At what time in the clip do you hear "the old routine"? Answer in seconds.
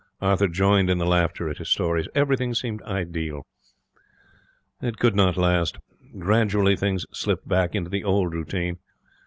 7.91-8.79